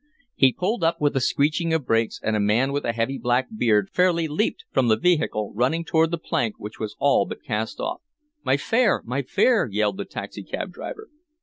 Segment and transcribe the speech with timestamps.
[0.33, 3.49] He pulled up with a screeching of brakes, and a man with a heavy black
[3.55, 7.79] beard fairly leaped from the vehicle, running toward the plank which was all but cast
[7.79, 8.01] off.
[8.43, 9.03] "My fare!
[9.05, 11.09] My fare!" yelled the taxicab driver.